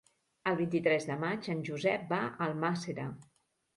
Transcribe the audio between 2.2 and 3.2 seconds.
a Almàssera.